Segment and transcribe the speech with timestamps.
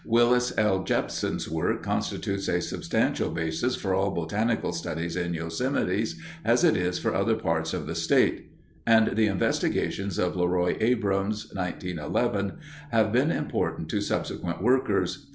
[0.03, 0.83] Willis L.
[0.83, 6.03] Jepson's work constitutes a substantial basis for all botanical studies in Yosemite
[6.43, 8.49] as it is for other parts of the State,
[8.87, 12.57] and the investigations of LeRoy Abrams, 1911,
[12.91, 15.29] have been important to subsequent workers.